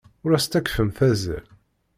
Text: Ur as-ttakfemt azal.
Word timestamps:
Ur 0.23 0.31
as-ttakfemt 0.33 0.99
azal. 1.09 1.45